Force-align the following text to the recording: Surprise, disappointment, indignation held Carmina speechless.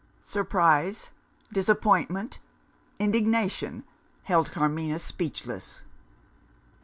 Surprise, 0.25 1.11
disappointment, 1.53 2.39
indignation 2.97 3.83
held 4.23 4.51
Carmina 4.51 4.97
speechless. 4.97 5.83